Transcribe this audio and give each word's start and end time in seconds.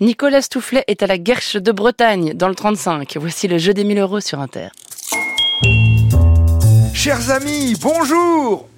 Nicolas 0.00 0.42
Stoufflet 0.42 0.84
est 0.86 1.02
à 1.02 1.08
la 1.08 1.18
Guerche 1.18 1.56
de 1.56 1.72
Bretagne, 1.72 2.32
dans 2.32 2.46
le 2.46 2.54
35. 2.54 3.16
Voici 3.16 3.48
le 3.48 3.58
jeu 3.58 3.74
des 3.74 3.82
1000 3.82 3.98
euros 3.98 4.20
sur 4.20 4.38
Inter. 4.38 4.68
Chers 6.94 7.30
amis, 7.32 7.74
bonjour 7.82 8.68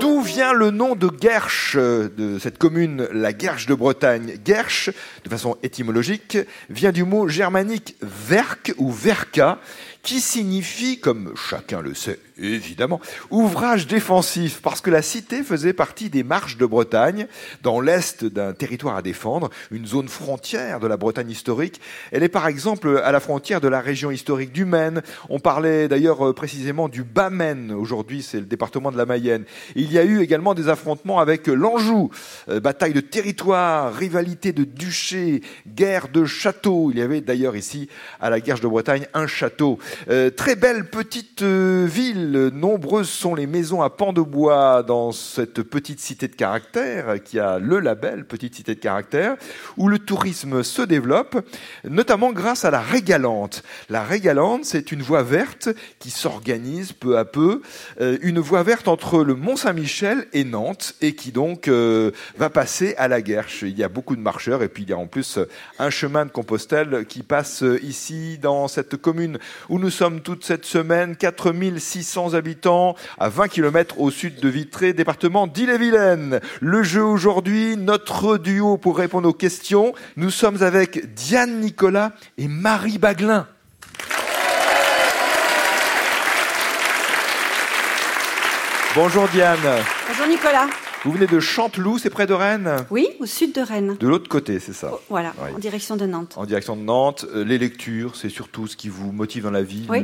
D'où 0.00 0.22
vient 0.22 0.52
le 0.52 0.72
nom 0.72 0.96
de 0.96 1.06
Guerche, 1.06 1.76
de 1.76 2.38
cette 2.40 2.58
commune, 2.58 3.06
la 3.12 3.32
Guerche 3.32 3.66
de 3.66 3.74
Bretagne? 3.74 4.38
Guerche, 4.44 4.90
de 5.24 5.30
façon 5.30 5.56
étymologique, 5.62 6.36
vient 6.68 6.90
du 6.90 7.04
mot 7.04 7.28
germanique 7.28 7.94
verk 8.02 8.74
ou 8.76 8.90
verka, 8.90 9.60
qui 10.04 10.20
signifie, 10.20 11.00
comme 11.00 11.32
chacun 11.34 11.80
le 11.80 11.94
sait 11.94 12.20
évidemment, 12.38 13.00
ouvrage 13.30 13.86
défensif, 13.86 14.60
parce 14.62 14.80
que 14.80 14.90
la 14.90 15.02
cité 15.02 15.42
faisait 15.42 15.72
partie 15.72 16.10
des 16.10 16.22
marches 16.22 16.56
de 16.56 16.66
Bretagne, 16.66 17.26
dans 17.62 17.80
l'est 17.80 18.24
d'un 18.24 18.52
territoire 18.52 18.96
à 18.96 19.02
défendre, 19.02 19.50
une 19.70 19.86
zone 19.86 20.08
frontière 20.08 20.80
de 20.80 20.86
la 20.86 20.96
Bretagne 20.96 21.30
historique. 21.30 21.80
Elle 22.10 22.22
est 22.22 22.28
par 22.28 22.46
exemple 22.46 23.00
à 23.04 23.12
la 23.12 23.20
frontière 23.20 23.60
de 23.60 23.68
la 23.68 23.80
région 23.80 24.10
historique 24.10 24.52
du 24.52 24.64
Maine. 24.64 25.02
On 25.28 25.38
parlait 25.38 25.88
d'ailleurs 25.88 26.28
euh, 26.28 26.32
précisément 26.32 26.88
du 26.88 27.04
Bas-Maine, 27.04 27.72
aujourd'hui 27.72 28.22
c'est 28.22 28.40
le 28.40 28.46
département 28.46 28.90
de 28.90 28.96
la 28.96 29.06
Mayenne. 29.06 29.44
Il 29.76 29.92
y 29.92 29.98
a 29.98 30.04
eu 30.04 30.20
également 30.20 30.54
des 30.54 30.68
affrontements 30.68 31.20
avec 31.20 31.46
l'Anjou, 31.46 32.10
euh, 32.48 32.60
bataille 32.60 32.94
de 32.94 33.00
territoire, 33.00 33.94
rivalité 33.94 34.52
de 34.52 34.64
duché, 34.64 35.42
guerre 35.68 36.08
de 36.08 36.24
château. 36.24 36.90
Il 36.90 36.98
y 36.98 37.02
avait 37.02 37.20
d'ailleurs 37.20 37.56
ici, 37.56 37.88
à 38.20 38.30
la 38.30 38.40
Guerche 38.40 38.60
de 38.60 38.68
Bretagne, 38.68 39.06
un 39.14 39.26
château. 39.26 39.78
Euh, 40.08 40.30
très 40.30 40.56
belle 40.56 40.88
petite 40.88 41.42
euh, 41.42 41.86
ville, 41.88 42.50
nombreuses 42.52 43.08
sont 43.08 43.34
les 43.34 43.46
maisons 43.46 43.82
à 43.82 43.90
pans 43.90 44.12
de 44.12 44.20
bois 44.20 44.82
dans 44.82 45.12
cette 45.12 45.62
petite 45.62 46.00
cité 46.00 46.28
de 46.28 46.34
caractère 46.34 47.22
qui 47.22 47.38
a 47.38 47.58
le 47.58 47.80
label 47.80 48.24
Petite 48.24 48.54
cité 48.54 48.74
de 48.74 48.80
caractère, 48.80 49.36
où 49.76 49.88
le 49.88 49.98
tourisme 49.98 50.62
se 50.62 50.82
développe, 50.82 51.44
notamment 51.84 52.32
grâce 52.32 52.64
à 52.64 52.70
la 52.70 52.80
Régalante. 52.80 53.62
La 53.88 54.02
Régalante, 54.02 54.64
c'est 54.64 54.92
une 54.92 55.02
voie 55.02 55.22
verte 55.22 55.68
qui 55.98 56.10
s'organise 56.10 56.92
peu 56.92 57.18
à 57.18 57.24
peu, 57.24 57.62
euh, 58.00 58.18
une 58.22 58.40
voie 58.40 58.62
verte 58.62 58.88
entre 58.88 59.22
le 59.22 59.34
Mont-Saint-Michel 59.34 60.26
et 60.32 60.44
Nantes, 60.44 60.94
et 61.00 61.14
qui 61.14 61.32
donc 61.32 61.68
va 61.68 62.50
passer 62.50 62.94
à 62.96 63.08
la 63.08 63.22
Guerche. 63.22 63.62
Il 63.62 63.78
y 63.78 63.84
a 63.84 63.88
beaucoup 63.88 64.16
de 64.16 64.20
marcheurs, 64.20 64.62
et 64.62 64.68
puis 64.68 64.84
il 64.84 64.90
y 64.90 64.92
a 64.92 64.98
en 64.98 65.06
plus 65.06 65.38
un 65.78 65.90
chemin 65.90 66.26
de 66.26 66.30
Compostelle 66.30 67.04
qui 67.06 67.22
passe 67.22 67.64
ici 67.82 68.38
dans 68.38 68.68
cette 68.68 68.96
commune 68.96 69.38
où 69.68 69.78
nous 69.78 69.83
sommes 69.90 70.20
toute 70.20 70.44
cette 70.44 70.64
semaine, 70.64 71.16
4600 71.16 72.34
habitants 72.34 72.96
à 73.18 73.28
20 73.28 73.48
km 73.48 74.00
au 74.00 74.10
sud 74.10 74.40
de 74.40 74.48
Vitré, 74.48 74.92
département 74.92 75.46
d'Ille-et-Vilaine. 75.46 76.40
Le 76.60 76.82
jeu 76.82 77.02
aujourd'hui, 77.02 77.76
notre 77.76 78.38
duo 78.38 78.76
pour 78.76 78.98
répondre 78.98 79.28
aux 79.28 79.34
questions. 79.34 79.94
Nous 80.16 80.30
sommes 80.30 80.62
avec 80.62 81.14
Diane 81.14 81.60
Nicolas 81.60 82.12
et 82.38 82.48
Marie 82.48 82.98
Baglin. 82.98 83.46
Bonjour 88.94 89.26
Diane. 89.28 89.58
Bonjour 90.08 90.26
Nicolas. 90.28 90.68
Vous 91.04 91.12
venez 91.12 91.26
de 91.26 91.38
Chanteloup, 91.38 91.98
c'est 91.98 92.08
près 92.08 92.26
de 92.26 92.32
Rennes 92.32 92.76
Oui, 92.90 93.06
au 93.20 93.26
sud 93.26 93.52
de 93.54 93.60
Rennes. 93.60 93.96
De 94.00 94.08
l'autre 94.08 94.28
côté, 94.28 94.58
c'est 94.58 94.72
ça 94.72 94.90
Oh, 94.94 94.98
Voilà, 95.10 95.34
Oui. 95.42 95.50
en 95.54 95.58
direction 95.58 95.96
de 95.96 96.06
Nantes. 96.06 96.32
En 96.36 96.46
direction 96.46 96.76
de 96.76 96.80
Nantes. 96.82 97.26
Euh, 97.34 97.44
Les 97.44 97.58
lectures, 97.58 98.16
c'est 98.16 98.30
surtout 98.30 98.66
ce 98.66 98.74
qui 98.76 98.88
vous 98.88 99.12
motive 99.12 99.42
dans 99.44 99.50
la 99.50 99.62
vie. 99.62 99.84
Oui. 99.90 99.98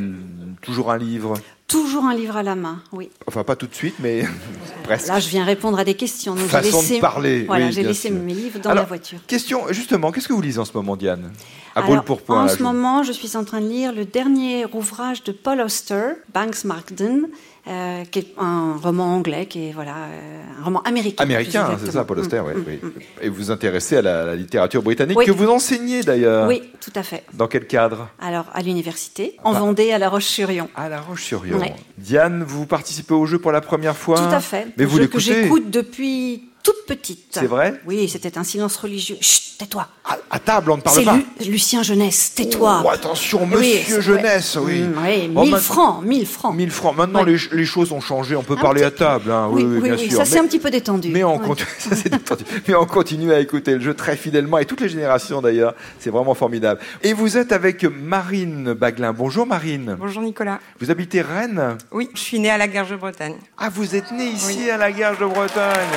Toujours 0.60 0.90
un 0.90 0.98
livre. 0.98 1.34
Toujours 1.70 2.04
un 2.04 2.14
livre 2.14 2.36
à 2.36 2.42
la 2.42 2.56
main, 2.56 2.82
oui. 2.92 3.10
Enfin, 3.28 3.44
pas 3.44 3.54
tout 3.56 3.66
de 3.68 3.74
suite, 3.74 3.94
mais 4.00 4.24
presque. 4.82 5.06
Là, 5.08 5.20
je 5.20 5.28
viens 5.28 5.44
répondre 5.44 5.78
à 5.78 5.84
des 5.84 5.94
questions. 5.94 6.34
Donc 6.34 6.44
j'ai 6.44 6.48
Façon 6.50 6.82
de 6.96 7.00
parler, 7.00 7.44
Voilà, 7.44 7.66
oui, 7.66 7.72
j'ai 7.72 7.82
laissé 7.84 8.08
sûr. 8.08 8.16
mes 8.18 8.34
livres 8.34 8.58
dans 8.58 8.70
Alors, 8.70 8.82
la 8.84 8.88
voiture. 8.88 9.18
Question, 9.26 9.62
justement, 9.70 10.10
qu'est-ce 10.10 10.26
que 10.28 10.32
vous 10.32 10.42
lisez 10.42 10.58
en 10.58 10.64
ce 10.64 10.72
moment, 10.74 10.96
Diane? 10.96 11.30
À 11.76 11.82
Alors, 11.84 12.02
pour 12.04 12.22
point. 12.22 12.44
en 12.44 12.48
ce 12.48 12.60
moment, 12.62 13.04
je 13.04 13.12
suis 13.12 13.36
en 13.36 13.44
train 13.44 13.60
de 13.60 13.68
lire 13.68 13.92
le 13.92 14.04
dernier 14.04 14.66
ouvrage 14.72 15.22
de 15.22 15.30
Paul 15.30 15.60
Auster, 15.60 16.14
Banks 16.34 16.64
Markden, 16.64 17.28
euh, 17.68 18.04
qui 18.10 18.18
est 18.18 18.34
un 18.38 18.74
roman 18.82 19.14
anglais, 19.14 19.46
qui 19.46 19.68
est 19.68 19.72
voilà, 19.72 19.94
euh, 20.10 20.42
un 20.60 20.64
roman 20.64 20.80
américain. 20.82 21.22
Américain, 21.22 21.78
c'est 21.84 21.92
ça. 21.92 22.04
Paul 22.04 22.18
Auster, 22.18 22.40
oui, 22.44 22.54
Mm, 22.54 22.64
oui. 22.66 22.78
mm, 22.82 22.86
mm. 22.86 22.92
Et 23.22 23.28
vous 23.28 23.34
vous 23.36 23.50
intéressez 23.52 23.98
à 23.98 24.02
la, 24.02 24.24
la 24.24 24.34
littérature 24.34 24.82
britannique, 24.82 25.16
Oui. 25.16 25.26
que 25.26 25.30
vous 25.30 25.48
enseignez 25.48 26.02
d'ailleurs. 26.02 26.48
Oui, 26.48 26.60
tout 26.80 26.90
à 26.96 27.04
fait. 27.04 27.22
Dans 27.34 27.46
quel 27.46 27.68
cadre? 27.68 28.08
Alors, 28.20 28.46
à 28.52 28.62
l'université, 28.62 29.36
en 29.44 29.52
Bah. 29.52 29.60
Vendée, 29.60 29.92
à 29.92 29.98
La 29.98 30.08
Roche-sur-Yon. 30.08 30.68
À 30.74 30.88
La 30.88 31.00
Roche-sur-Yon. 31.00 31.59
Ouais. 31.60 31.74
Diane, 31.98 32.42
vous 32.42 32.66
participez 32.66 33.14
au 33.14 33.26
jeu 33.26 33.38
pour 33.38 33.52
la 33.52 33.60
première 33.60 33.96
fois 33.96 34.16
Tout 34.16 34.34
à 34.34 34.40
fait. 34.40 34.68
Mais 34.76 34.84
vous 34.84 34.98
jeu 34.98 35.08
que 35.08 35.18
j'écoute 35.18 35.70
depuis 35.70 36.49
toute 36.62 36.86
petite. 36.86 37.26
C'est 37.32 37.46
vrai 37.46 37.80
Oui, 37.86 38.08
c'était 38.08 38.36
un 38.38 38.44
silence 38.44 38.76
religieux. 38.76 39.16
Chut, 39.20 39.58
tais-toi. 39.58 39.86
à, 40.04 40.16
à 40.30 40.38
table, 40.38 40.70
on 40.72 40.76
ne 40.76 40.82
parle 40.82 40.96
C'est 40.96 41.04
pas. 41.04 41.16
Lu- 41.16 41.50
Lucien 41.50 41.82
Jeunesse, 41.82 42.32
tais-toi. 42.34 42.82
Oh, 42.84 42.88
attention, 42.90 43.40
Oui, 43.44 43.48
monsieur 43.76 43.96
c'est- 43.96 44.02
Jeunesse, 44.02 44.58
oui. 44.60 44.80
Mm, 44.82 44.94
oui, 45.04 45.30
Oh, 45.36 45.42
1000 45.42 45.50
ma- 45.52 45.58
francs, 45.58 46.02
1000 46.04 46.26
francs. 46.26 46.54
1000 46.56 46.70
francs. 46.70 46.96
Maintenant, 46.96 47.24
Ouais. 47.24 47.32
les, 47.52 47.56
les 47.58 47.64
choses 47.64 47.92
ont 47.92 48.00
changé. 48.00 48.34
On 48.36 48.42
peut 48.42 48.54
Un 48.58 48.60
parler 48.62 48.80
petit 48.82 48.86
à 49.02 49.06
table. 49.06 49.30
hein. 49.30 49.48
Oui, 49.50 49.62
oui, 49.62 49.80
bien 49.80 49.94
oui, 49.96 50.08
sûr. 50.08 50.16
ça 50.18 50.24
c'est 50.24 50.38
un 50.38 50.46
petit 50.46 50.58
peu 50.58 50.70
détendu. 50.70 51.08
Mais 51.10 51.22
on, 51.24 51.38
Ouais. 51.38 51.46
continue, 51.46 51.68
ça, 51.78 51.94
c'est 51.96 52.08
détendu. 52.08 52.44
mais 52.66 52.74
on 52.74 52.86
continue 52.86 53.32
à 53.32 53.40
écouter 53.40 53.74
le 53.74 53.80
jeu 53.80 53.94
très 53.94 54.16
fidèlement 54.16 54.58
et 54.58 54.64
toutes 54.66 54.80
les 54.80 54.88
générations 54.88 55.40
d'ailleurs. 55.40 55.74
C'est 55.98 56.10
vraiment 56.10 56.34
formidable. 56.34 56.80
Et 57.02 57.12
vous 57.12 57.36
êtes 57.36 57.52
avec 57.52 57.84
Marine 57.84 58.72
Baglin. 58.74 59.12
Bonjour 59.12 59.46
Marine. 59.46 59.96
Bonjour 59.98 60.22
Nicolas. 60.22 60.58
Vous 60.80 60.90
habitez 60.90 61.20
Rennes 61.22 61.76
Oui, 61.92 62.08
je 62.14 62.20
suis 62.20 62.40
née 62.40 62.50
à 62.50 62.58
la 62.58 62.66
Garge 62.68 62.90
de 62.90 62.96
Bretagne. 62.96 63.34
Ah, 63.58 63.68
vous 63.68 63.94
êtes 63.94 64.10
né 64.12 64.24
ici 64.26 64.70
à 64.70 64.76
la 64.76 64.90
Garge 64.92 65.18
de 65.18 65.26
Bretagne 65.26 65.88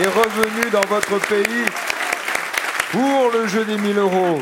et 0.00 0.06
revenu 0.06 0.70
dans 0.70 0.80
votre 0.88 1.18
pays 1.28 1.64
pour 2.90 3.30
le 3.32 3.46
jeu 3.46 3.64
des 3.64 3.76
1000 3.78 3.98
euros. 3.98 4.40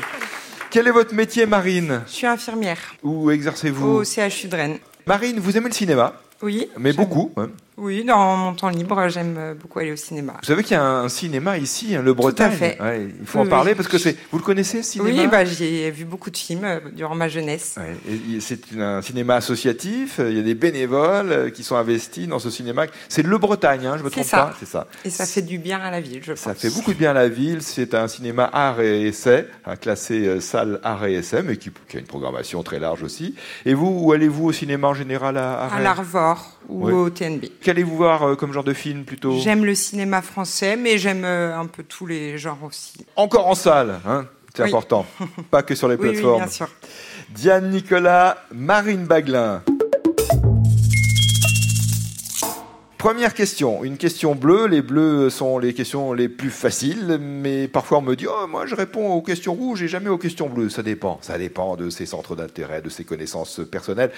Quel 0.70 0.86
est 0.86 0.92
votre 0.92 1.14
métier, 1.14 1.46
Marine? 1.46 2.02
Je 2.06 2.12
suis 2.12 2.26
infirmière 2.26 2.78
Où 3.02 3.30
exercez-vous? 3.30 3.86
Au 3.88 4.04
CHU 4.04 4.48
de 4.48 4.56
Rennes. 4.56 4.78
Marine, 5.06 5.40
vous 5.40 5.56
aimez 5.56 5.68
le 5.68 5.74
cinéma? 5.74 6.14
Oui. 6.42 6.68
Mais 6.78 6.92
beaucoup. 6.92 7.32
hein. 7.36 7.48
Oui, 7.80 8.04
dans 8.04 8.36
mon 8.36 8.52
temps 8.54 8.68
libre, 8.68 9.08
j'aime 9.08 9.36
euh, 9.38 9.54
beaucoup 9.54 9.78
aller 9.78 9.90
au 9.92 9.96
cinéma. 9.96 10.34
Vous 10.42 10.46
savez 10.46 10.62
qu'il 10.62 10.72
y 10.72 10.80
a 10.80 10.84
un 10.84 11.08
cinéma 11.08 11.56
ici, 11.56 11.96
hein, 11.96 12.02
le 12.02 12.12
Bretagne. 12.12 12.52
fait. 12.52 12.78
Ouais, 12.80 13.08
il 13.20 13.26
faut 13.26 13.38
Oui, 13.40 13.46
en 13.46 13.48
parler 13.48 13.70
oui. 13.70 13.76
parce 13.76 13.88
que 13.88 13.96
c'est. 13.96 14.16
Vous 14.30 14.38
le 14.38 14.44
connaissez, 14.44 14.82
ce 14.82 14.92
cinéma? 14.92 15.22
Oui, 15.22 15.26
bah, 15.28 15.44
j'ai 15.46 15.90
vu 15.90 16.04
beaucoup 16.04 16.30
de 16.30 16.36
films 16.36 16.64
euh, 16.64 16.80
durant 16.94 17.14
ma 17.14 17.28
jeunesse. 17.28 17.76
Ouais, 17.78 17.96
C'est 18.40 18.60
un 18.78 19.00
cinéma 19.00 19.36
associatif. 19.36 20.20
euh, 20.20 20.30
Il 20.30 20.36
y 20.36 20.40
a 20.40 20.42
des 20.42 20.54
bénévoles 20.54 21.52
qui 21.52 21.62
sont 21.64 21.76
investis 21.76 22.28
dans 22.28 22.38
ce 22.38 22.50
cinéma. 22.50 22.84
C'est 23.08 23.22
le 23.22 23.38
Bretagne, 23.38 23.86
hein, 23.86 23.96
je 23.98 24.04
me 24.04 24.10
trompe 24.10 24.24
ça. 24.24 24.36
pas. 24.38 24.54
C'est 24.60 24.66
ça. 24.68 24.86
Et 25.04 25.10
ça 25.10 25.24
fait 25.24 25.42
du 25.42 25.58
bien 25.58 25.80
à 25.80 25.90
la 25.90 26.00
ville, 26.00 26.20
je 26.22 26.32
pense. 26.32 26.40
Ça 26.40 26.54
fait 26.54 26.70
beaucoup 26.70 26.92
de 26.92 26.98
bien 26.98 27.10
à 27.12 27.14
la 27.14 27.28
ville. 27.28 27.62
C'est 27.62 27.94
un 27.94 28.08
cinéma 28.08 28.50
art 28.52 28.80
et 28.82 29.06
essai, 29.08 29.48
un 29.64 29.76
classé 29.76 30.26
euh, 30.26 30.40
salle 30.40 30.80
art 30.82 31.06
et 31.06 31.14
essai, 31.14 31.42
mais 31.42 31.56
qui, 31.56 31.70
qui 31.88 31.96
a 31.96 32.00
une 32.00 32.06
programmation 32.06 32.62
très 32.62 32.78
large 32.78 33.02
aussi. 33.02 33.34
Et 33.64 33.72
vous, 33.72 33.88
où 34.02 34.12
allez-vous 34.12 34.46
au 34.46 34.52
cinéma 34.52 34.88
en 34.88 34.94
général 34.94 35.38
à, 35.38 35.62
à 35.64 35.74
À 35.76 35.80
l'Arvor 35.80 36.58
ou 36.68 36.86
Oui. 36.86 36.92
au 36.92 37.10
TNB. 37.10 37.46
Qu'allez-vous 37.70 37.96
voir 37.96 38.24
euh, 38.24 38.34
comme 38.34 38.52
genre 38.52 38.64
de 38.64 38.72
film 38.72 39.04
plutôt 39.04 39.38
J'aime 39.38 39.64
le 39.64 39.76
cinéma 39.76 40.22
français, 40.22 40.74
mais 40.74 40.98
j'aime 40.98 41.22
euh, 41.24 41.56
un 41.56 41.66
peu 41.66 41.84
tous 41.84 42.04
les 42.04 42.36
genres 42.36 42.58
aussi. 42.64 43.06
Encore 43.14 43.46
en 43.46 43.54
salle, 43.54 44.00
hein 44.08 44.26
c'est 44.56 44.64
Oui. 44.64 44.70
important. 44.70 45.06
Pas 45.52 45.62
que 45.62 45.76
sur 45.76 45.86
les 45.86 45.94
Oui, 45.94 46.00
oui, 46.06 46.10
plateformes. 46.14 46.38
bien 46.42 46.48
sûr. 46.50 46.68
Diane 47.28 47.70
Nicolas, 47.70 48.38
Marine 48.52 49.04
Baglin. 49.04 49.62
Première 53.00 53.32
question, 53.32 53.82
une 53.82 53.96
question 53.96 54.34
bleue. 54.34 54.66
Les 54.66 54.82
bleus 54.82 55.30
sont 55.30 55.58
les 55.58 55.72
questions 55.72 56.12
les 56.12 56.28
plus 56.28 56.50
faciles, 56.50 57.18
mais 57.18 57.66
parfois 57.66 57.96
on 57.96 58.02
me 58.02 58.14
dit 58.14 58.26
oh 58.28 58.46
moi 58.46 58.66
je 58.66 58.74
réponds 58.74 59.12
aux 59.12 59.22
questions 59.22 59.54
rouges 59.54 59.82
et 59.82 59.88
jamais 59.88 60.10
aux 60.10 60.18
questions 60.18 60.50
bleues. 60.50 60.68
Ça 60.68 60.82
dépend, 60.82 61.18
ça 61.22 61.38
dépend 61.38 61.76
de 61.76 61.88
ses 61.88 62.04
centres 62.04 62.36
d'intérêt, 62.36 62.82
de 62.82 62.90
ses 62.90 63.04
connaissances 63.04 63.62
personnelles. 63.72 64.10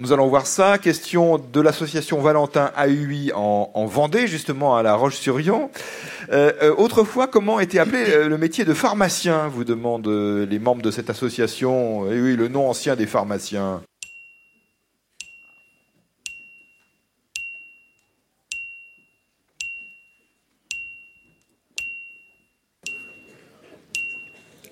Nous 0.00 0.12
allons 0.12 0.28
voir 0.28 0.46
ça. 0.46 0.76
Question 0.76 1.38
de 1.38 1.60
l'association 1.62 2.20
Valentin 2.20 2.72
AUI 2.76 3.32
en, 3.34 3.70
en 3.72 3.86
Vendée, 3.86 4.26
justement 4.26 4.76
à 4.76 4.82
La 4.82 4.96
Roche-sur-Yon. 4.96 5.70
Euh, 6.30 6.52
euh, 6.62 6.74
autrefois, 6.76 7.28
comment 7.28 7.58
était 7.58 7.78
appelé 7.78 8.04
euh, 8.10 8.28
le 8.28 8.36
métier 8.36 8.66
de 8.66 8.74
pharmacien 8.74 9.48
Vous 9.48 9.64
demandent 9.64 10.08
euh, 10.08 10.44
les 10.44 10.58
membres 10.58 10.82
de 10.82 10.90
cette 10.90 11.08
association? 11.08 12.12
Et 12.12 12.20
oui, 12.20 12.36
le 12.36 12.48
nom 12.48 12.68
ancien 12.68 12.96
des 12.96 13.06
pharmaciens. 13.06 13.80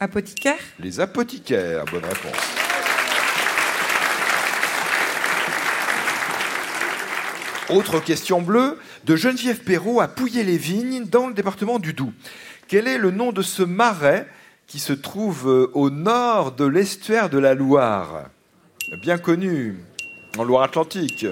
Apothicaire 0.01 0.59
Les 0.81 1.01
apothicaires. 1.01 1.85
Bonne 1.91 2.05
réponse. 2.05 2.65
Autre 7.71 8.01
question 8.01 8.43
bleue 8.43 8.79
de 9.05 9.17
Geneviève 9.17 9.61
Perrault 9.61 10.01
à 10.01 10.09
Pouillé-les-Vignes 10.09 11.05
dans 11.05 11.29
le 11.29 11.35
département 11.35 11.79
du 11.79 11.93
Doubs. 11.95 12.13
Quel 12.69 12.89
est 12.89 12.99
le 12.99 13.11
nom 13.11 13.33
de 13.33 13.43
ce 13.43 13.63
marais 13.63 14.27
qui 14.67 14.79
se 14.79 14.93
trouve 14.93 15.49
euh, 15.49 15.71
au 15.75 15.91
nord 15.91 16.53
de 16.53 16.65
l'estuaire 16.65 17.31
de 17.31 17.39
la 17.39 17.55
Loire? 17.55 18.25
Bien 19.03 19.19
connu 19.19 19.79
en 20.37 20.45
Loire-Atlantique. 20.45 21.27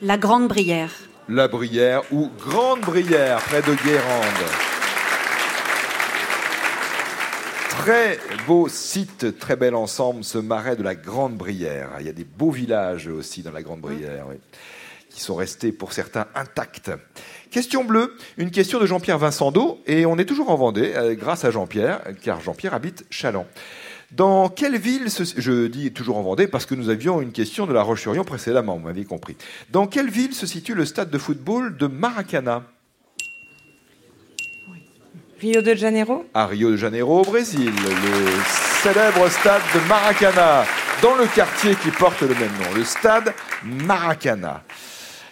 La 0.00 0.16
Grande 0.16 0.48
Brière. 0.48 0.92
La 1.28 1.48
Brière 1.48 2.02
ou 2.12 2.30
Grande 2.38 2.80
Brière 2.80 3.38
près 3.40 3.60
de 3.60 3.74
Guérande. 3.84 4.67
Très 7.78 8.18
beau 8.46 8.68
site, 8.68 9.38
très 9.38 9.54
bel 9.54 9.74
ensemble, 9.76 10.24
ce 10.24 10.36
marais 10.36 10.74
de 10.74 10.82
la 10.82 10.96
Grande 10.96 11.36
Brière. 11.36 11.90
Il 12.00 12.06
y 12.06 12.08
a 12.08 12.12
des 12.12 12.24
beaux 12.24 12.50
villages 12.50 13.06
aussi 13.06 13.42
dans 13.42 13.52
la 13.52 13.62
Grande 13.62 13.80
Brière, 13.80 14.26
qui 15.08 15.20
sont 15.20 15.36
restés 15.36 15.70
pour 15.70 15.92
certains 15.92 16.26
intacts. 16.34 16.90
Question 17.50 17.84
bleue, 17.84 18.16
une 18.36 18.50
question 18.50 18.80
de 18.80 18.84
Jean-Pierre 18.84 19.18
Vincendo, 19.18 19.80
et 19.86 20.06
on 20.06 20.18
est 20.18 20.24
toujours 20.24 20.50
en 20.50 20.56
Vendée 20.56 20.92
euh, 20.96 21.14
grâce 21.14 21.44
à 21.44 21.52
Jean-Pierre, 21.52 22.02
car 22.20 22.40
Jean-Pierre 22.40 22.74
habite 22.74 23.06
Chaland. 23.10 23.46
Dans 24.10 24.48
quelle 24.48 24.76
ville, 24.76 25.08
se... 25.08 25.22
je 25.40 25.68
dis 25.68 25.92
toujours 25.92 26.18
en 26.18 26.22
Vendée 26.22 26.48
parce 26.48 26.66
que 26.66 26.74
nous 26.74 26.88
avions 26.90 27.22
une 27.22 27.32
question 27.32 27.66
de 27.66 27.72
la 27.72 27.82
Roche-sur-Yon 27.82 28.24
précédemment, 28.24 28.76
vous 28.76 28.86
m'avez 28.86 29.04
compris. 29.04 29.36
Dans 29.70 29.86
quelle 29.86 30.10
ville 30.10 30.34
se 30.34 30.46
situe 30.46 30.74
le 30.74 30.84
stade 30.84 31.10
de 31.10 31.18
football 31.18 31.76
de 31.76 31.86
Maracana? 31.86 32.64
Rio 35.40 35.62
de 35.62 35.74
Janeiro 35.76 36.26
À 36.34 36.46
Rio 36.46 36.72
de 36.72 36.76
Janeiro, 36.76 37.20
au 37.20 37.24
Brésil, 37.24 37.70
le 37.70 38.42
célèbre 38.82 39.28
stade 39.28 39.62
de 39.72 39.88
Maracana, 39.88 40.64
dans 41.00 41.14
le 41.14 41.26
quartier 41.32 41.76
qui 41.76 41.92
porte 41.92 42.22
le 42.22 42.34
même 42.34 42.50
nom, 42.60 42.74
le 42.74 42.82
stade 42.82 43.32
Maracana. 43.62 44.64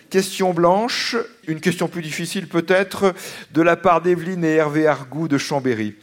Question 0.09 0.55
blanche, 0.55 1.17
une 1.49 1.59
question 1.59 1.89
plus 1.89 2.03
difficile 2.03 2.47
peut-être, 2.47 3.15
de 3.53 3.63
la 3.63 3.75
part 3.75 4.01
d'Evelyne 4.01 4.45
et 4.45 4.55
Hervé 4.55 4.87
Argou 4.87 5.27
de 5.27 5.39
Chambéry. 5.39 5.97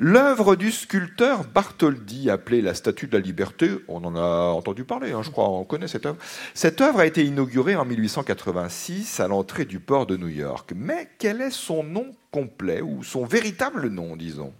L'œuvre 0.00 0.56
du 0.56 0.72
sculpteur 0.72 1.44
Bartholdi, 1.44 2.30
appelée 2.30 2.60
la 2.60 2.74
Statue 2.74 3.06
de 3.06 3.16
la 3.16 3.22
Liberté, 3.22 3.70
on 3.86 4.02
en 4.02 4.16
a 4.16 4.48
entendu 4.48 4.82
parler, 4.82 5.12
hein, 5.12 5.22
je 5.22 5.30
crois, 5.30 5.48
on 5.48 5.62
connaît 5.62 5.86
cette 5.86 6.06
œuvre. 6.06 6.18
Cette 6.54 6.80
œuvre 6.80 6.98
a 6.98 7.06
été 7.06 7.24
inaugurée 7.24 7.76
en 7.76 7.84
1886 7.84 9.20
à 9.20 9.28
l'entrée 9.28 9.64
du 9.64 9.78
port 9.78 10.06
de 10.06 10.16
New 10.16 10.26
York. 10.26 10.72
Mais 10.74 11.08
quel 11.20 11.40
est 11.40 11.52
son 11.52 11.84
nom 11.84 12.06
complet, 12.38 12.80
ou 12.80 13.04
son 13.04 13.24
véritable 13.24 13.88
nom, 13.90 14.16
disons 14.16 14.52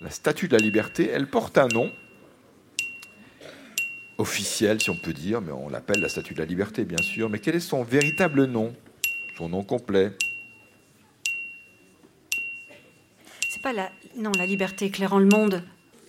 La 0.00 0.10
Statue 0.10 0.48
de 0.48 0.56
la 0.56 0.58
Liberté, 0.60 1.08
elle 1.08 1.28
porte 1.28 1.58
un 1.58 1.68
nom 1.68 1.92
officiel, 4.18 4.80
si 4.82 4.90
on 4.90 4.96
peut 4.96 5.12
dire, 5.12 5.40
mais 5.40 5.52
on 5.52 5.68
l'appelle 5.68 6.00
la 6.00 6.08
Statue 6.08 6.34
de 6.34 6.40
la 6.40 6.44
Liberté, 6.44 6.84
bien 6.84 6.98
sûr. 7.00 7.30
Mais 7.30 7.38
quel 7.38 7.54
est 7.54 7.60
son 7.60 7.84
véritable 7.84 8.46
nom? 8.46 8.74
Son 9.38 9.48
nom 9.48 9.62
complet 9.62 10.10
C'est 13.48 13.62
pas 13.62 13.72
la. 13.72 13.90
Non, 14.16 14.32
la 14.36 14.44
liberté 14.46 14.86
éclairant 14.86 15.20
le 15.20 15.26
monde. 15.26 15.62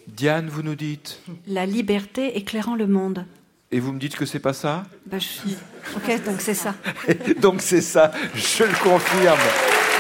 Diane, 0.07 0.50
vous 0.50 0.63
nous 0.63 0.75
dites? 0.75 1.22
La 1.45 1.68
liberté 1.68 2.36
éclairant 2.36 2.75
le 2.75 2.88
monde. 2.88 3.25
Et 3.72 3.80
vous 3.80 3.92
me 3.94 4.00
dites 4.00 4.16
que 4.16 4.25
c'est 4.25 4.40
pas 4.40 4.54
ça? 4.54 4.86
Bah, 5.06 5.19
je- 5.19 5.54
Ok, 5.95 6.25
donc 6.25 6.42
c'est 6.42 6.54
ça. 6.56 6.75
Donc 7.42 7.62
c'est 7.62 7.81
ça, 7.81 8.12
je 8.36 8.63
le 8.63 8.84
confirme. 8.84 9.40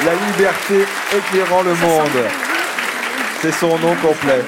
La 0.05 0.13
liberté 0.15 0.85
éclairant 1.15 1.63
le 1.63 1.73
monde. 1.75 2.25
C'est 3.41 3.51
son 3.53 3.77
nom 3.79 3.95
complet. 4.01 4.41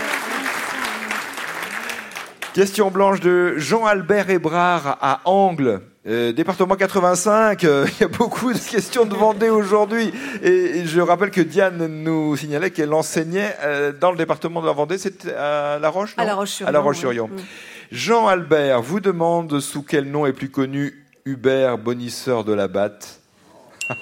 Question 2.54 2.92
blanche 2.92 3.20
de 3.20 3.56
Jean-Albert 3.58 4.30
Hébrard 4.30 4.98
à 5.02 5.22
Angle. 5.26 5.82
Euh, 6.08 6.32
département 6.34 6.76
85, 6.76 7.64
euh, 7.64 7.86
il 7.98 8.02
y 8.02 8.04
a 8.04 8.08
beaucoup 8.08 8.54
de 8.54 8.60
questions 8.60 9.06
de 9.06 9.16
Vendée 9.16 9.50
aujourd'hui. 9.50 10.14
Et, 10.44 10.80
et 10.80 10.86
je 10.86 11.02
rappelle 11.02 11.32
que 11.32 11.42
Diane 11.42 11.88
nous 11.88 12.36
signalait 12.38 12.70
qu'elle 12.72 12.94
enseignait 12.94 13.56
euh, 13.64 13.92
dans 13.92 14.12
le 14.12 14.18
département 14.18 14.62
de 14.62 14.68
la 14.68 14.74
Vendée, 14.74 14.98
c'est 14.98 15.28
à 15.34 15.80
La 15.80 15.90
Roche 15.90 16.14
À 16.18 16.26
La 16.26 16.36
Roche-sur-Yon, 16.36 16.68
À 16.68 16.72
La 16.72 16.80
Roche-sur-Yon. 16.80 17.30
oui. 17.36 17.44
Jean-Albert 17.92 18.82
vous 18.82 19.00
demande 19.00 19.60
sous 19.60 19.84
quel 19.84 20.10
nom 20.12 20.26
est 20.26 20.34
plus 20.34 20.50
connu 20.50 21.06
Hubert 21.26 21.78
Bonisseur 21.78 22.44
de 22.44 22.54
la 22.54 22.68
Batte 22.68 23.20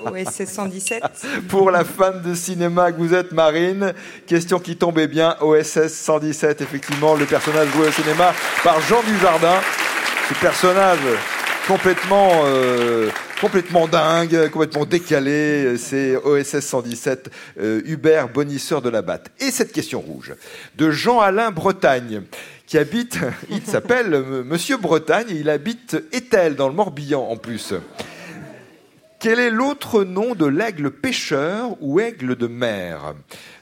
OSS 0.06 0.46
117. 0.46 1.04
pour 1.50 1.72
la 1.72 1.84
fan 1.84 2.22
de 2.22 2.34
cinéma 2.36 2.92
que 2.92 2.98
vous 2.98 3.14
êtes, 3.14 3.32
Marine. 3.32 3.94
Question 4.28 4.60
qui 4.60 4.76
tombait 4.76 5.08
bien, 5.08 5.36
OSS 5.42 5.88
117, 5.88 6.62
effectivement, 6.62 7.16
le 7.16 7.26
personnage 7.26 7.70
joué 7.70 7.88
au 7.88 7.92
cinéma 7.92 8.34
par 8.64 8.80
Jean 8.82 9.02
Dujardin. 9.04 9.60
Ce 10.30 10.34
personnage 10.36 11.00
complètement, 11.68 12.44
euh, 12.46 13.10
complètement 13.40 13.88
dingue, 13.88 14.50
complètement 14.50 14.86
décalé, 14.86 15.78
c'est 15.78 16.16
OSS 16.16 16.60
117, 16.60 17.30
euh, 17.60 17.82
Hubert 17.86 18.30
Bonisseur 18.30 18.82
de 18.82 18.90
la 18.90 19.02
Batte. 19.02 19.32
Et 19.40 19.52
cette 19.52 19.72
question 19.72 20.02
rouge 20.02 20.34
de 20.76 20.92
Jean-Alain 20.92 21.52
Bretagne 21.52 22.24
qui 22.66 22.78
habite, 22.78 23.20
il 23.50 23.64
s'appelle 23.66 24.14
euh, 24.14 24.44
Monsieur 24.44 24.78
Bretagne, 24.78 25.28
et 25.30 25.36
il 25.36 25.50
habite 25.50 25.98
Étel, 26.12 26.56
dans 26.56 26.68
le 26.68 26.74
Morbihan 26.74 27.22
en 27.30 27.38
plus. 27.38 27.74
Quel 29.24 29.40
est 29.40 29.52
l'autre 29.52 30.04
nom 30.04 30.36
de 30.36 30.46
l'aigle 30.46 30.92
pêcheur 30.92 31.78
ou 31.80 32.02
aigle 32.02 32.36
de 32.36 32.48
mer? 32.48 33.16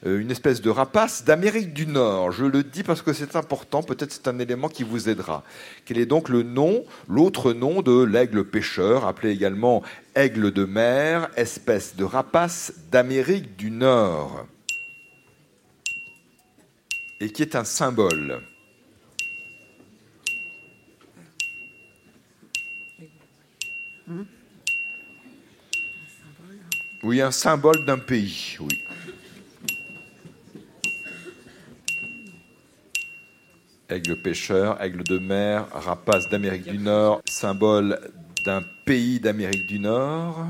Euh, 0.07 0.19
Une 0.19 0.31
espèce 0.31 0.59
de 0.59 0.71
rapace 0.71 1.23
d'Amérique 1.23 1.71
du 1.71 1.85
Nord. 1.85 2.31
Je 2.31 2.45
le 2.45 2.63
dis 2.63 2.81
parce 2.81 3.03
que 3.03 3.13
c'est 3.13 3.35
important, 3.35 3.83
peut-être 3.83 4.11
c'est 4.11 4.27
un 4.27 4.39
élément 4.39 4.69
qui 4.69 4.83
vous 4.83 5.07
aidera. 5.07 5.43
Quel 5.85 5.99
est 5.99 6.07
donc 6.07 6.29
le 6.29 6.41
nom, 6.41 6.83
l'autre 7.07 7.53
nom 7.53 7.83
de 7.83 8.03
l'aigle 8.03 8.43
pêcheur, 8.43 9.05
appelé 9.05 9.33
également 9.33 9.83
aigle 10.15 10.49
de 10.49 10.65
mer, 10.65 11.29
espèce 11.35 11.95
de 11.95 12.05
rapace 12.05 12.73
d'Amérique 12.91 13.55
du 13.55 13.69
Nord? 13.69 14.47
Et 17.19 17.31
qui 17.31 17.43
est 17.43 17.55
un 17.55 17.65
symbole 17.65 18.41
Oui, 27.03 27.19
un 27.19 27.31
symbole 27.31 27.83
d'un 27.85 27.97
pays, 27.97 28.57
oui. 28.59 28.83
Aigle 33.89 34.21
pêcheur, 34.21 34.79
aigle 34.81 35.03
de 35.03 35.17
mer, 35.17 35.67
rapace 35.71 36.29
d'Amérique 36.29 36.69
du 36.69 36.77
Nord, 36.77 37.21
symbole 37.27 37.99
d'un 38.45 38.61
pays 38.85 39.19
d'Amérique 39.19 39.65
du 39.67 39.79
Nord. 39.79 40.45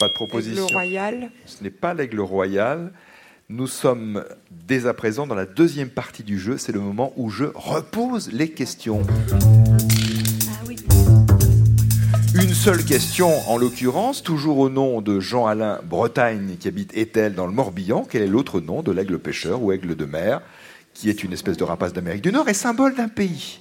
Pas 0.00 0.08
de 0.08 0.14
proposition. 0.14 0.66
Royal. 0.66 1.30
Ce 1.46 1.62
n'est 1.62 1.70
pas 1.70 1.94
l'aigle 1.94 2.20
royal. 2.20 2.92
Nous 3.48 3.68
sommes 3.68 4.24
dès 4.50 4.86
à 4.86 4.94
présent 4.94 5.28
dans 5.28 5.36
la 5.36 5.46
deuxième 5.46 5.90
partie 5.90 6.24
du 6.24 6.40
jeu. 6.40 6.58
C'est 6.58 6.72
le 6.72 6.80
moment 6.80 7.12
où 7.16 7.30
je 7.30 7.44
repose 7.54 8.32
les 8.32 8.50
questions. 8.50 9.02
Seule 12.66 12.84
question, 12.84 13.48
en 13.48 13.58
l'occurrence, 13.58 14.24
toujours 14.24 14.58
au 14.58 14.68
nom 14.68 15.00
de 15.00 15.20
Jean-Alain 15.20 15.78
Bretagne, 15.84 16.56
qui 16.58 16.66
habite 16.66 16.96
Étel 16.96 17.36
dans 17.36 17.46
le 17.46 17.52
Morbihan. 17.52 18.04
Quel 18.04 18.22
est 18.22 18.26
l'autre 18.26 18.60
nom 18.60 18.82
de 18.82 18.90
l'aigle 18.90 19.20
pêcheur 19.20 19.62
ou 19.62 19.70
aigle 19.70 19.94
de 19.94 20.04
mer, 20.04 20.42
qui 20.92 21.08
est 21.08 21.22
une 21.22 21.32
espèce 21.32 21.56
de 21.56 21.62
rapace 21.62 21.92
d'Amérique 21.92 22.22
du 22.22 22.32
Nord 22.32 22.48
et 22.48 22.54
symbole 22.54 22.96
d'un 22.96 23.06
pays? 23.06 23.60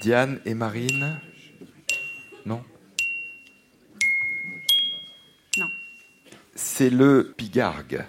Diane 0.00 0.40
et 0.44 0.54
Marine? 0.54 1.20
Non? 2.44 2.64
Non. 5.58 5.66
C'est 6.56 6.90
le 6.90 7.32
pigargue, 7.36 8.04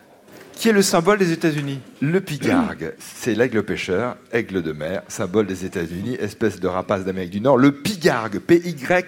qui 0.60 0.68
est 0.68 0.74
le 0.74 0.82
symbole 0.82 1.18
des 1.18 1.32
États-Unis. 1.32 1.80
Le 2.02 2.20
pigargue, 2.20 2.94
c'est 3.00 3.34
l'aigle 3.34 3.64
pêcheur, 3.64 4.18
aigle 4.34 4.62
de 4.62 4.74
mer, 4.74 5.04
symbole 5.08 5.46
des 5.46 5.64
États-Unis, 5.64 6.18
espèce 6.20 6.60
de 6.60 6.68
rapace 6.68 7.06
d'Amérique 7.06 7.30
du 7.32 7.40
Nord. 7.40 7.58
Le 7.58 7.72
pigargue, 7.72 8.40
P-Y-G-A-R-G-U-E, 8.40 9.00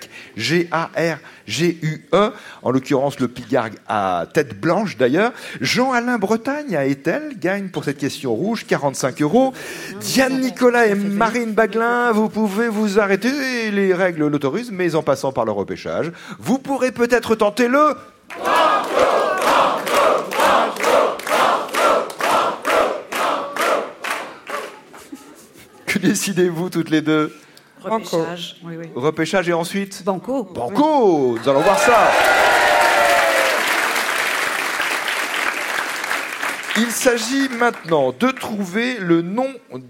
en 2.62 2.72
l'occurrence 2.72 3.20
le 3.20 3.28
pigargue 3.28 3.74
à 3.86 4.28
tête 4.34 4.62
blanche 4.62 4.96
d'ailleurs. 4.96 5.34
Jean-Alain 5.60 6.18
Bretagne 6.20 6.74
à 6.78 6.86
Etel 6.86 7.38
gagne 7.38 7.68
pour 7.68 7.84
cette 7.84 7.98
question 7.98 8.34
rouge 8.34 8.66
45 8.66 9.22
euros. 9.22 9.54
Diane 10.00 10.40
Nicolas 10.40 10.88
et 10.88 10.96
Marine 10.96 11.52
Baglin, 11.52 12.14
vous 12.14 12.30
pouvez 12.30 12.70
vous 12.70 12.98
arrêter, 12.98 13.72
les 13.72 13.94
règles 13.94 14.26
l'autorisent, 14.26 14.72
mais 14.72 14.96
en 14.96 15.04
passant 15.04 15.34
par 15.34 15.44
le 15.44 15.52
repêchage, 15.52 16.14
vous 16.40 16.60
pourrez 16.60 16.94
peut-être 16.94 17.36
tenter 17.36 17.68
le... 17.68 17.98
décidez-vous 26.02 26.70
toutes 26.70 26.90
les 26.90 27.02
deux 27.02 27.34
Repêchage. 27.84 28.58
Oui, 28.64 28.76
oui. 28.78 28.86
Repêchage 28.96 29.50
et 29.50 29.54
ensuite 29.54 30.04
Banco. 30.04 30.44
Banco 30.44 31.38
Nous 31.40 31.50
allons 31.50 31.62
voir 31.62 31.80
ça 31.80 32.12
Il 36.78 36.90
s'agit 36.90 37.50
maintenant 37.50 38.14
de 38.18 38.28
trouver 38.28 38.98
le 38.98 39.22
nom 39.22 39.48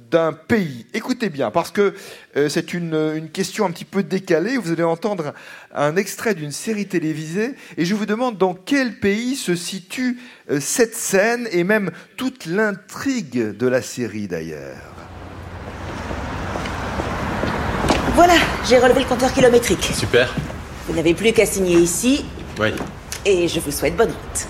d'un 0.10 0.34
pays. 0.34 0.88
Écoutez 0.94 1.30
bien, 1.30 1.52
parce 1.52 1.70
que 1.70 1.94
euh, 2.36 2.50
c'est 2.50 2.74
une, 2.74 2.96
une 3.16 3.30
question 3.30 3.66
un 3.66 3.72
petit 3.72 3.86
peu 3.86 4.02
décalée. 4.02 4.58
Vous 4.58 4.72
allez 4.72 4.84
entendre 4.84 5.34
un 5.74 5.96
extrait 5.96 6.34
d'une 6.34 6.52
série 6.52 6.88
télévisée 6.88 7.56
et 7.78 7.86
je 7.86 7.94
vous 7.94 8.08
demande 8.08 8.38
dans 8.38 8.56
quel 8.56 9.00
pays 9.00 9.36
se 9.36 9.56
situe 9.56 10.20
euh, 10.50 10.60
cette 10.60 10.96
scène 10.96 11.48
et 11.52 11.64
même 11.64 11.92
toute 12.18 12.46
l'intrigue 12.48 13.56
de 13.56 13.68
la 13.68 13.82
série 13.84 14.28
d'ailleurs. 14.28 15.11
Voilà, 18.24 18.36
j'ai 18.70 18.78
relevé 18.78 19.00
le 19.00 19.08
compteur 19.08 19.34
kilométrique. 19.34 19.84
Super. 19.96 20.32
Vous 20.88 20.94
n'avez 20.94 21.16
plus 21.16 21.34
qu'à 21.34 21.48
signer 21.48 21.78
ici, 21.80 22.24
Oui. 22.60 22.68
et 23.26 23.48
je 23.48 23.60
vous 23.60 23.72
souhaite 23.72 23.98
bonne 23.98 24.10
route. 24.12 24.48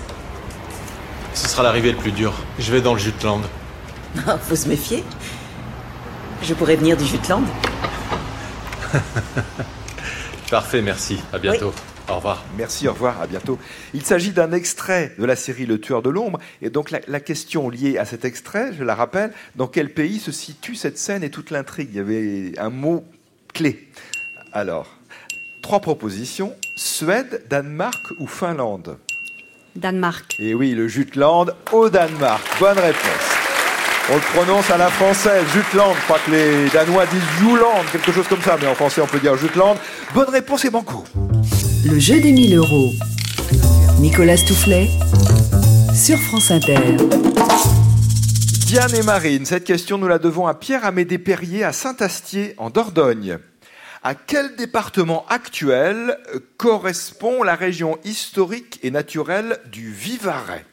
Ce 1.32 1.48
sera 1.48 1.62
l'arrivée 1.62 1.90
le 1.92 1.96
plus 1.96 2.12
dur. 2.12 2.34
Je 2.58 2.70
vais 2.70 2.82
dans 2.82 2.92
le 2.92 3.00
Jutland. 3.00 3.40
Faut 4.42 4.56
se 4.56 4.68
méfier. 4.68 5.02
Je 6.42 6.52
pourrais 6.52 6.76
venir 6.76 6.98
du 6.98 7.06
Jutland. 7.06 7.44
Parfait, 10.50 10.82
merci. 10.82 11.18
À 11.32 11.38
bientôt. 11.38 11.72
Au 12.10 12.16
revoir. 12.16 12.44
Merci, 12.58 12.88
au 12.88 12.92
revoir, 12.92 13.22
à 13.22 13.26
bientôt. 13.26 13.58
Il 13.94 14.04
s'agit 14.04 14.32
d'un 14.32 14.52
extrait 14.52 15.14
de 15.18 15.24
la 15.24 15.34
série 15.34 15.64
Le 15.64 15.80
Tueur 15.80 16.02
de 16.02 16.10
l'ombre. 16.10 16.40
Et 16.60 16.68
donc 16.68 16.90
la, 16.90 17.00
la 17.08 17.20
question 17.20 17.70
liée 17.70 17.96
à 17.96 18.04
cet 18.04 18.26
extrait, 18.26 18.74
je 18.78 18.84
la 18.84 18.94
rappelle, 18.94 19.32
dans 19.56 19.66
quel 19.66 19.94
pays 19.94 20.18
se 20.18 20.30
situe 20.30 20.74
cette 20.74 20.98
scène 20.98 21.24
et 21.24 21.30
toute 21.30 21.50
l'intrigue? 21.50 21.88
Il 21.92 21.96
y 21.96 22.00
avait 22.00 22.52
un 22.58 22.68
mot 22.68 23.02
clé. 23.52 23.88
Alors, 24.52 24.86
trois 25.62 25.80
propositions. 25.80 26.54
Suède, 26.76 27.42
Danemark 27.48 28.02
ou 28.18 28.26
Finlande 28.26 28.98
Danemark. 29.76 30.36
Et 30.38 30.54
oui, 30.54 30.72
le 30.72 30.88
Jutland 30.88 31.46
au 31.72 31.88
Danemark. 31.88 32.42
Bonne 32.60 32.78
réponse. 32.78 33.42
On 34.10 34.16
le 34.16 34.20
prononce 34.20 34.70
à 34.70 34.76
la 34.76 34.88
française, 34.88 35.44
Jutland. 35.54 35.94
Je 35.96 36.04
crois 36.04 36.18
que 36.26 36.30
les 36.30 36.68
Danois 36.70 37.06
disent 37.06 37.22
Juland, 37.38 37.82
quelque 37.92 38.12
chose 38.12 38.26
comme 38.28 38.42
ça, 38.42 38.56
mais 38.60 38.66
en 38.66 38.74
français 38.74 39.00
on 39.00 39.06
peut 39.06 39.20
dire 39.20 39.36
Jutland. 39.36 39.76
Bonne 40.12 40.28
réponse 40.28 40.64
et 40.64 40.70
banco. 40.70 41.04
Le 41.86 41.98
jeu 41.98 42.20
des 42.20 42.32
1000 42.32 42.56
euros. 42.56 42.90
Nicolas 44.00 44.36
Toufflet 44.36 44.88
sur 45.94 46.18
France 46.18 46.50
Inter. 46.50 46.96
Diane 48.72 48.94
et 48.94 49.02
Marine, 49.02 49.44
cette 49.44 49.64
question 49.64 49.98
nous 49.98 50.08
la 50.08 50.18
devons 50.18 50.46
à 50.46 50.54
Pierre-Amédée 50.54 51.18
Perrier 51.18 51.62
à 51.62 51.74
Saint-Astier 51.74 52.54
en 52.56 52.70
Dordogne. 52.70 53.36
À 54.02 54.14
quel 54.14 54.56
département 54.56 55.26
actuel 55.28 56.16
correspond 56.56 57.42
la 57.42 57.54
région 57.54 57.98
historique 58.02 58.80
et 58.82 58.90
naturelle 58.90 59.58
du 59.70 59.92
Vivarais? 59.92 60.64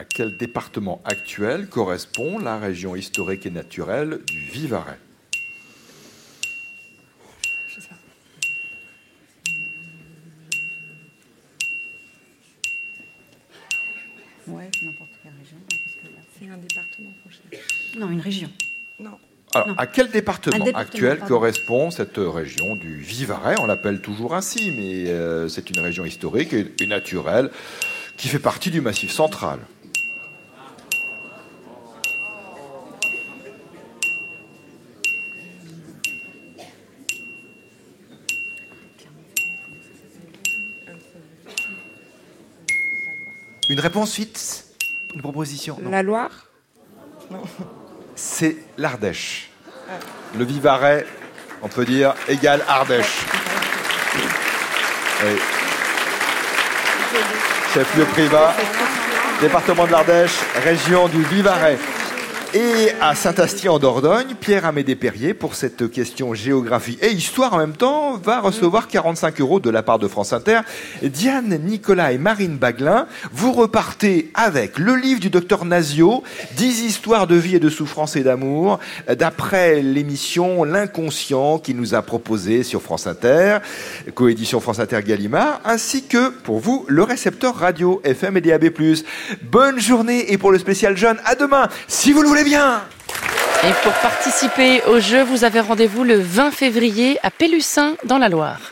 À 0.00 0.04
quel 0.04 0.38
département 0.38 1.02
actuel 1.04 1.68
correspond 1.68 2.38
la 2.38 2.58
région 2.58 2.96
historique 2.96 3.44
et 3.44 3.50
naturelle 3.50 4.20
du 4.24 4.38
Vivarais 4.38 4.98
Ouais, 14.46 14.70
n'importe 14.82 15.10
quelle 15.22 15.32
région. 15.38 15.56
C'est 16.38 16.48
un 16.48 16.56
département 16.56 17.10
qu'on. 17.22 18.00
Non, 18.00 18.10
une 18.10 18.20
région. 18.20 18.48
Non. 18.98 19.18
Alors, 19.54 19.68
Non. 19.68 19.74
à 19.76 19.86
quel 19.86 20.10
département, 20.10 20.64
actuel 20.74 21.18
pardon. 21.18 21.34
correspond 21.34 21.90
cette 21.90 22.16
région 22.18 22.76
du 22.76 22.96
Vivarais? 22.96 23.56
On 23.60 23.66
l'appelle 23.66 24.00
toujours 24.00 24.34
ainsi, 24.34 24.70
mais 24.76 25.08
euh, 25.10 25.48
c'est 25.48 25.70
une 25.70 25.80
région 25.80 26.04
historique 26.04 26.52
et, 26.52 26.72
et 26.80 26.86
naturelle 26.86 27.50
qui 28.16 28.28
fait 28.28 28.38
partie 28.38 28.70
du 28.70 28.80
Massif 28.80 29.10
central. 29.10 29.58
Une 43.70 43.78
réponse 43.78 44.16
vite 44.16 44.64
Une 45.14 45.22
proposition 45.22 45.78
Non. 45.80 45.90
La 45.90 46.02
Loire 46.02 46.30
C'est 48.16 48.56
l'Ardèche. 48.76 49.48
Le 50.36 50.44
Vivarais, 50.44 51.06
on 51.62 51.68
peut 51.68 51.84
dire, 51.84 52.14
égale 52.26 52.64
Ardèche. 52.66 53.20
Oui. 55.22 55.38
Chef-lieu 57.72 58.06
privat, 58.06 58.56
département 59.40 59.86
de 59.86 59.92
l'Ardèche, 59.92 60.34
région 60.64 61.06
du 61.06 61.22
Vivarais. 61.22 61.78
Et 62.52 62.90
à 63.00 63.14
Saint-Astier 63.14 63.68
en 63.68 63.78
Dordogne, 63.78 64.34
Pierre-Amédée 64.40 64.96
Perrier, 64.96 65.34
pour 65.34 65.54
cette 65.54 65.88
question 65.88 66.34
géographie 66.34 66.98
et 67.00 67.12
histoire 67.12 67.54
en 67.54 67.58
même 67.58 67.76
temps, 67.76 68.16
va 68.16 68.40
recevoir 68.40 68.88
45 68.88 69.40
euros 69.40 69.60
de 69.60 69.70
la 69.70 69.84
part 69.84 70.00
de 70.00 70.08
France 70.08 70.32
Inter. 70.32 70.62
Diane, 71.00 71.60
Nicolas 71.64 72.10
et 72.10 72.18
Marine 72.18 72.56
Baglin, 72.56 73.06
vous 73.32 73.52
repartez 73.52 74.32
avec 74.34 74.80
le 74.80 74.96
livre 74.96 75.20
du 75.20 75.30
docteur 75.30 75.64
Nazio, 75.64 76.24
10 76.56 76.86
histoires 76.86 77.28
de 77.28 77.36
vie 77.36 77.54
et 77.54 77.60
de 77.60 77.68
souffrance 77.68 78.16
et 78.16 78.24
d'amour, 78.24 78.80
d'après 79.08 79.80
l'émission 79.80 80.64
L'inconscient 80.64 81.60
qui 81.60 81.74
nous 81.74 81.94
a 81.94 82.02
proposé 82.02 82.64
sur 82.64 82.82
France 82.82 83.06
Inter, 83.06 83.58
coédition 84.16 84.58
France 84.58 84.80
Inter 84.80 85.02
Gallimard, 85.06 85.60
ainsi 85.64 86.02
que 86.02 86.30
pour 86.30 86.58
vous 86.58 86.84
le 86.88 87.04
récepteur 87.04 87.54
radio 87.54 88.00
FM 88.02 88.38
et 88.38 88.40
DAB+. 88.40 88.70
Bonne 89.42 89.78
journée 89.78 90.32
et 90.32 90.38
pour 90.38 90.50
le 90.50 90.58
spécial 90.58 90.96
jeune, 90.96 91.18
à 91.24 91.36
demain, 91.36 91.68
si 91.86 92.12
vous 92.12 92.22
le 92.22 92.39
Et 92.42 93.72
pour 93.82 93.92
participer 94.00 94.82
au 94.84 94.98
jeu, 94.98 95.22
vous 95.22 95.44
avez 95.44 95.60
rendez-vous 95.60 96.04
le 96.04 96.18
20 96.18 96.50
février 96.52 97.18
à 97.22 97.30
Pélussin 97.30 97.96
dans 98.04 98.16
la 98.16 98.30
Loire. 98.30 98.60